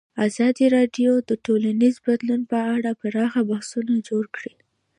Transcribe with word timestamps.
ازادي 0.27 0.65
راډیو 0.77 1.11
د 1.29 1.31
ټولنیز 1.45 1.95
بدلون 2.05 2.41
په 2.51 2.59
اړه 2.75 2.89
پراخ 3.01 3.33
بحثونه 3.49 3.93
جوړ 4.09 4.23
کړي. 4.35 4.53